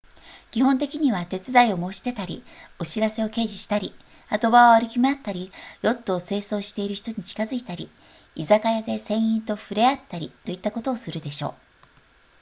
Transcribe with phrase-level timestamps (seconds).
[0.49, 2.43] 基本的には手伝いを申し出たり
[2.79, 3.93] お知らせを掲示したり
[4.29, 5.51] 波止場を歩き回ったり
[5.83, 7.87] ヨットを清掃している人に近づいたり
[8.33, 11.53] 居酒屋で船員と触れ合ったりといったことをするでしょう